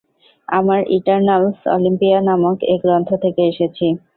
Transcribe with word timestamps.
আমরা 0.47 0.77
Eternals, 0.97 1.57
Olympia 1.75 2.19
নামক 2.21 2.57
এক 2.73 2.79
গ্রহ 2.85 3.09
থেকে 3.23 3.41
এসেছি। 3.51 3.85